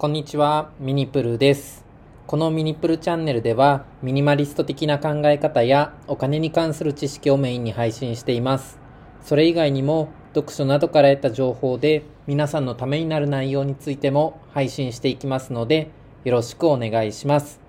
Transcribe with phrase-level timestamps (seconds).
[0.00, 1.84] こんにちは、ミニプルです。
[2.26, 8.78] このミニプルチャンネルでは、ミニマリスト的な考え方やお金に関する知識をメインに配信しています。
[9.20, 15.90] それ以外にも、読書などから得た情報で、皆さんのためになる内容についても配信していきますので、
[16.24, 17.60] よろしくお願いします。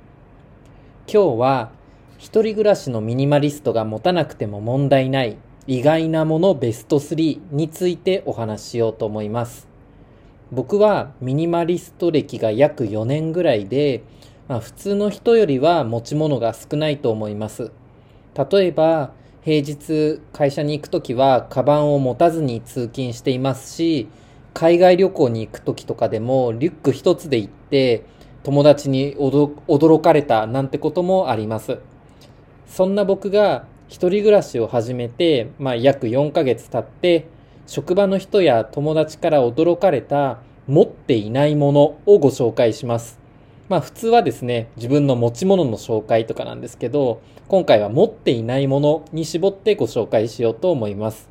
[1.14, 1.72] 今日は、
[2.18, 5.36] 一人暮らしのミニマリストが持たなくても問題ない
[5.68, 9.71] 意外なものベスト3についてお話ししようと思います。
[10.52, 14.04] 僕はミニマリスト歴が約4年ぐらいで、
[14.50, 17.72] まあ、普通の人よりは持ち物が少ないと思います。
[18.52, 24.08] 例えば、平日会社に行くときはカバンを持たずに通勤していますし、
[24.54, 28.04] 海外旅行に行くときとかでもリュック一つで行って
[28.44, 31.80] 友達に驚かれたなんてこともあります。
[32.68, 37.28] そんな僕が一人暮らしを始めて、まあ、約4ヶ月経って、
[37.72, 43.18] 職場の人や友達から驚かれた持っていないものをご紹介します。
[43.70, 51.30] まあ普通はですね、自分の持ち物の紹介とかなんですけど、今回は持っていないものに絞ってご紹介しようと思います。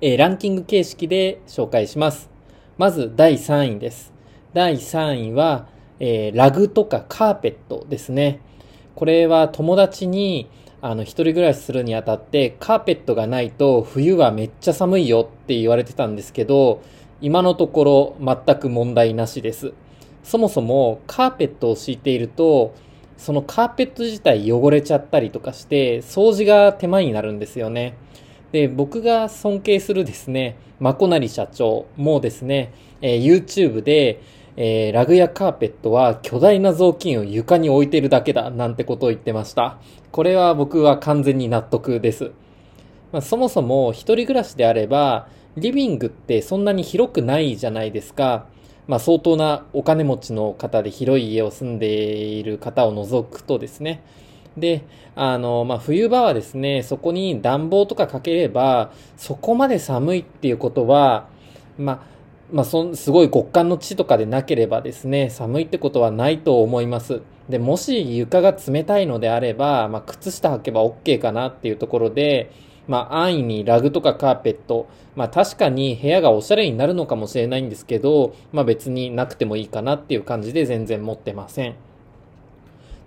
[0.00, 2.28] えー、ランキング形式で紹介します。
[2.76, 4.12] まず第3位です。
[4.54, 5.68] 第3位は、
[6.00, 8.40] えー、ラグとかカーペットですね。
[8.96, 10.50] これは友達に
[10.84, 16.82] あの、一人暮らしするにあたって、カーペットがないと冬はめっちゃ寒いよって言われてたんですけど、
[17.20, 19.74] 今のところ全く問題なしです。
[20.24, 22.74] そもそもカーペットを敷いていると、
[23.16, 27.94] そのカーペット自体汚れちゃったりとかして、掃除が手間になるんですよね。
[28.50, 34.20] で、僕が尊敬するですね、まこなり社長もですね、えー、YouTube で、
[34.56, 39.78] えー、ラグやカーペットは巨大な雑巾を床に置いてるだけだなんてことを言ってました。
[40.10, 42.32] これは僕は完全に納得です。
[43.12, 48.46] まあ、そもそも一人暮らしであれば、リビングってそんなに広くないじゃないですか。
[48.86, 54.02] まあ、相当なお金持ちの方で広い家を住んでいる方を除くとですね。
[54.56, 61.28] で、あの、まあ、冬場はですね、そこに暖房とかかければ、そこまで寒いっていうことは、
[61.78, 62.11] まあ、
[62.52, 67.22] まあ、そすごい極寒の地とかでなければですね、寒いってことはないと思います。
[67.48, 72.52] で、もし床が冷たいのであれば、まあ、靴下履けば OK かなっていうところで、
[72.86, 74.86] まあ、安易にラグとかカーペット、
[75.16, 81.74] まあ、確かに部屋がおしゃれになるのかもしれないんですけど、まあ、別になくてもいいかなっていう感じで全然持ってません。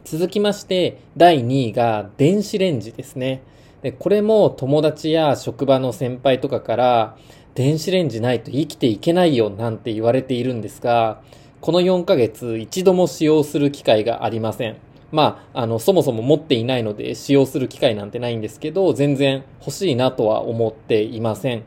[0.05, 3.41] 続きまして、第2位が電子レンジですね。
[3.85, 7.17] で、これも友達や職場の先輩とかから、
[7.53, 11.21] 電子レンジないと生きていけないよなんて言われているんですが、
[11.61, 14.77] この4ヶ月一度も使用する機会がありません。
[15.11, 21.61] まあ、あの、そもそも持っていないので使用する機会なんてないんですけど、全然欲しいなとは思っていません。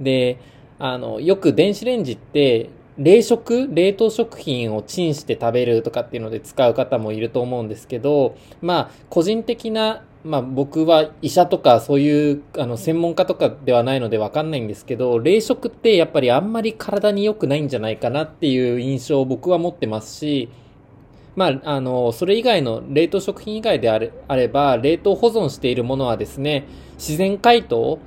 [0.00, 0.40] で、
[0.80, 20.48] あの、よく電子レンジって、冷食冷凍食品をチンして食べるとかっていうので使う方もいると思うんですけど、まあ、個人的なまあ僕は医者とかそういうあの専門家とかではないのでわかんないんですけど、冷食ってやっぱりあんまり体に良くないんじゃないかなっていう印象を僕は持ってますし、
[21.36, 27.98] まあ、あの、それ以外の冷凍食品以外であれあれば、冷凍保存しているものはですね、自然解凍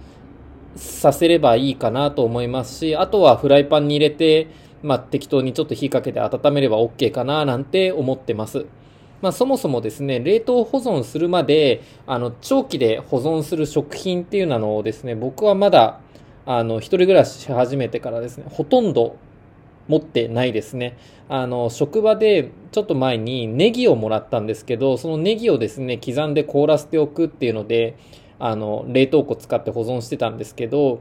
[0.75, 4.47] させればいいかなと思いますし、あとはフライパンに入れて、
[4.81, 8.65] まあ適当にちょっと火かけて温めれば OK かななんて思ってます。
[9.21, 15.99] まあ、そもそもですね、冷凍保存するまで、あの、長期で保存する食品っていうのをですね、僕はまだ、
[16.45, 19.15] あの、一人暮らしし始めてからですね、ほとんど
[19.87, 20.97] 持ってないですね。
[21.29, 27.95] あの、職場でちょっと前にネギをもらったんですけど、そのネギをですね、刻んで凍らせておくっていうので、
[28.39, 30.99] あの、冷凍庫使って保存してたんですけど、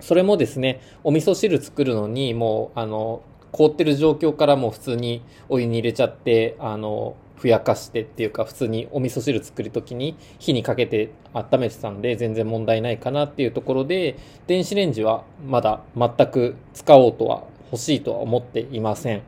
[0.00, 3.22] それもですね、お味噌汁作るのに、もう、あの、
[3.52, 14.16] 凍ってる状況からも普通にお湯に入れちゃって、あの、ふやかしてっていうか普通にお味噌汁作るときに火にかけて温めてたんで全然問題ないかなっていうところで
[14.46, 19.20] 電子レンジはまだ全く使おうとは欲しいとは思っていません。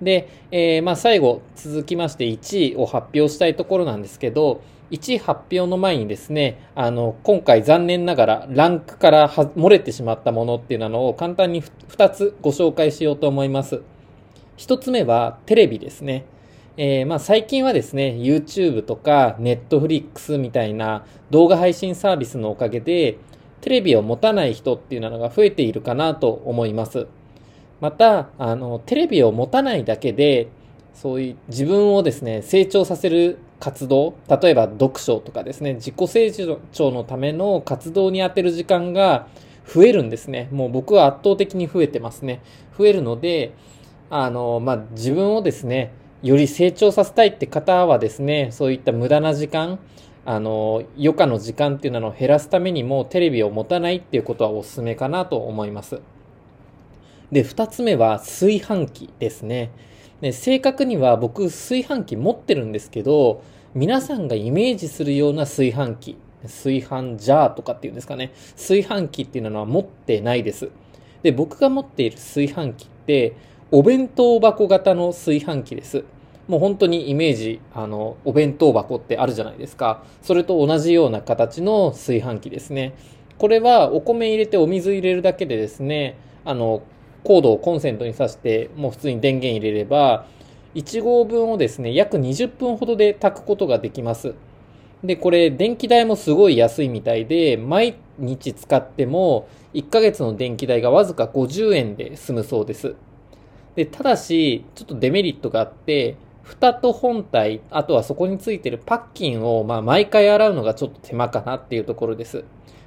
[0.00, 4.62] で、えー、まあ最後続きまして1位を発表したいところなんですけど
[4.92, 13.82] 1位発表の前にですね、あの、今回残念ながらランクから漏れてしまったものっていうのを簡単に2つご紹介しようと思います。
[14.58, 16.26] 1つ目はテレビですね。
[16.78, 23.18] えー、まあ最近はですね、YouTube とか Netflix みたいな動画配信サービスのおかげで、
[23.60, 27.06] テレビを持たない人っていうのが増えているかなと思います。
[27.80, 30.48] また、あの、テレビを持たないだけで、
[30.94, 36.30] そういう自分をですね、成長させる活動、例えば読書とかですね、自己成
[36.72, 39.26] 長のための活動に充てる時間が
[39.66, 40.48] 増えるんですね。
[40.50, 42.40] もう僕は圧倒的に増えてますね。
[42.78, 43.52] 増えるので、
[44.10, 45.92] あの、まあ、自分をですね、
[46.22, 49.78] より成長させたいって方はですね、そういった無駄な時間、
[50.24, 56.00] あの、余暇の時間っていうのを減らすためにもテレビを持たないっていうことはお勧めかなと思います。
[57.32, 59.70] で、二つ目は炊飯器ですね。
[60.20, 63.42] で正確には僕炊飯器持ってるんですけど、
[63.74, 70.68] 皆さんがイメージするような炊飯器、炊飯ジャーとかっていうんですかね、炊飯器っていうのは持ってないです。
[71.24, 73.34] で、僕が持っている炊飯器って、
[73.72, 76.04] お弁当箱型の炊飯器です。
[76.48, 80.04] もう本当にイメージ、あの、お弁当箱ってあるじゃないですか。
[80.22, 82.94] それと同じような形の炊飯器ですね。
[83.38, 86.82] これはお米入れてお水入れるだけでですね、あの、
[87.24, 90.26] コードをコンセントに挿して、もう普通に電源入れれば、
[90.74, 94.34] 1合分をですね、約20分ほどで炊くことができます。
[95.04, 102.94] で、これ、電気代もすごい安いみたいで、毎日使っても、1ヶ月の電気代がわずか50円で済むそうです。
[103.74, 112.44] で、ただし、ちょっとデメリットがあって、蓋と本体、あとはそこについてるパッキンを、まあ、毎回洗うのがちょっと手間かなっていうところです。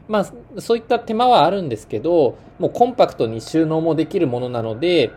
[0.08, 5.12] まあ、そういった手間はあるんですけど、もうコンパクトに収納もできるものなので、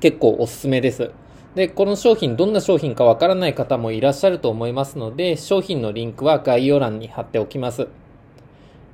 [0.00, 1.10] 結構おすすめです。
[1.54, 7.88] で、この商品どんな商品かわからない方もいらっしゃると思いますので、商品のリンクは概要欄に貼っておきます。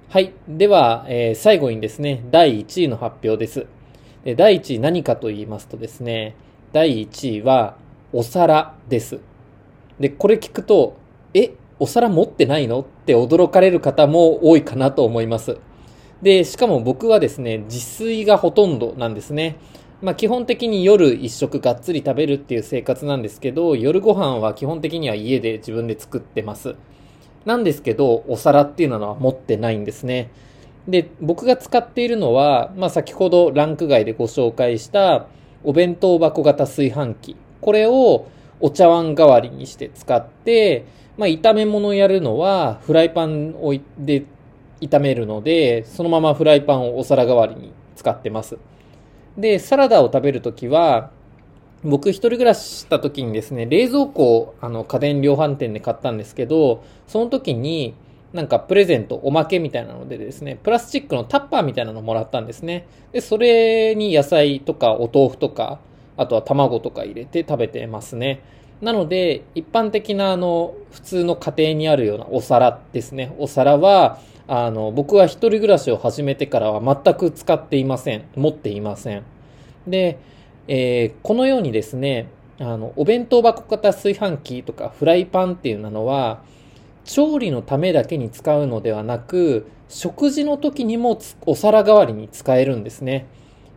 [0.09, 0.33] はい。
[0.49, 3.67] では、えー、最後にですね、第1位の発表です。
[4.25, 6.35] で第1位何かと言いますとですね、
[6.73, 7.77] 第1位は
[8.17, 9.19] お皿です。
[9.99, 10.95] で、これ聞くと、
[11.35, 12.83] え、お皿持ってないの？
[12.83, 15.59] って驚かれる方も多いかなと思います。
[16.23, 19.57] で、しかも僕はですね、自炊がほとんどなんですね。
[20.01, 26.77] まあ基本的に夜一食がっつり食べるっていう生活なんですけど、夜ご飯は基本的には家で自分で作ってます。
[27.45, 30.31] なんですけど、お皿っていうのは持ってないんですね。
[30.87, 35.27] で、僕が使っているのは、まあ先ほどランク外でご紹介した
[35.65, 37.37] お弁当箱型炊飯器。
[37.65, 38.27] これを
[38.61, 40.85] お茶碗代わりにして使って、
[41.17, 44.27] まあ、炒め物やるのは、フライパンをで
[44.83, 48.59] 炒めるので、そのままフライパンをお皿代わりに使ってます。
[49.39, 51.11] で、サラダを食べるときは、
[51.83, 57.95] 僕一人暮らしした時にですね、冷蔵庫をあの家電量販店で買ったんですけど、その時に
[58.35, 62.87] なんかプレゼント、おまけみたいなのでですね、プラスチックのタッパーみたいなのもらったんですね。
[63.13, 65.79] で、それに野菜とかお豆腐とか、
[66.17, 68.41] あとは卵とか入れて食べてますね。
[68.81, 73.35] なので、一般的なあの、普通の家庭にあるようなお皿ですね。
[73.39, 78.25] お皿は、あの、僕は一人暮らしを始めてからは全く使っていません。
[78.37, 79.23] 持っていません。
[79.87, 80.19] で、
[80.69, 82.29] えー、このようにですね、
[82.59, 86.43] あの、お弁当箱型炊飯器とかフライパンっていうのは、
[87.05, 93.27] 調理のためだけに使うのではなく、食事の時にもお皿代わりに使えるんですね。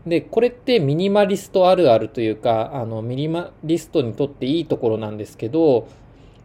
[0.08, 5.88] で、これってミニマリストあるあるというか、あの、ミニマリストにとっていいところなんですけど、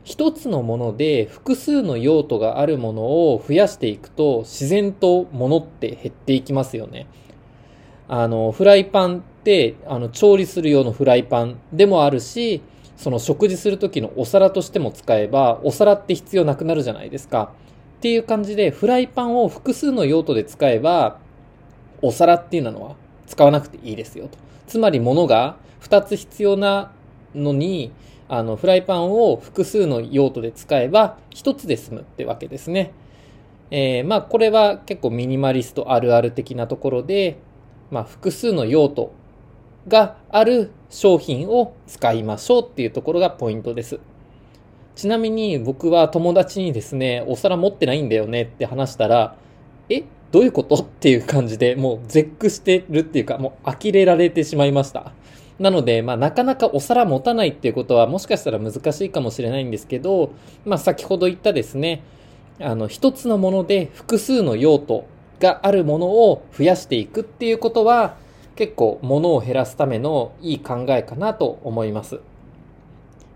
[0.05, 7.07] 一つのもので複数の用途があるものを増やしていくと自然と物って減っていきますよね。
[8.09, 12.63] あの、フライパンって、あの、調理する用のフライパンでもあるし、
[12.97, 17.53] その食事する時のお皿としても使えば、お皿って必要なくなるじゃないですか。
[17.99, 21.19] っていう感じで、フライパンを複数の用途で使えば、
[22.03, 22.97] お皿っていうのは
[23.27, 24.39] 使わなくていいですよと。
[24.67, 26.93] つまり物が2つ必要な
[27.35, 27.93] のに、
[28.29, 32.93] あの、フライパンを複数の用途で使えば1つで済むってわけですね。
[33.71, 37.39] えー、まあこれは結構ミニマリストあるある的なところで、
[37.91, 39.13] まあ複数の用途
[39.89, 43.99] がある商品を使いましょうっていうところがポイントです。
[44.95, 49.37] ちなみに僕は友達にですね、お皿持ってないんだよねって話したら、
[49.89, 50.05] え？
[50.33, 50.75] どういうこと？
[50.75, 55.13] っていう感じで、もう絶句してるっていうか、もう呆れられてしまいました。
[55.61, 60.33] なので、まあ、なかなかお皿持たないっていうことは、もしかしたら難しいかもしれないんですけど、
[60.65, 62.03] まあ、先ほど言ったですね、
[62.59, 65.05] あの、一つのもので複数の用途
[65.39, 68.17] があるものを増やしていくっていうことは、
[68.57, 72.21] 結構物を減らすためのいい考えかなと思います。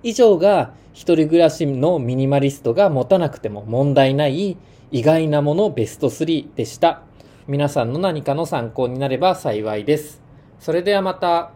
[0.03, 4.57] 以上が一人暮らしのミニマリストが持たなくても問題ない
[4.93, 7.03] 意外なものベスト3でした。
[7.49, 10.23] 皆さんの何かの参考になれば幸いです。
[10.61, 11.56] それではまた。